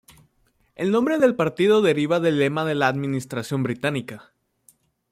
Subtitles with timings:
[0.73, 4.31] El nombre del partido deriva del lema de la administración británica.